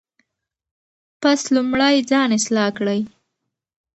پس 1.21 1.39
لومړی 1.55 1.95
ځان 2.09 2.29
اصلاح 2.39 2.69
کړئ. 2.77 3.01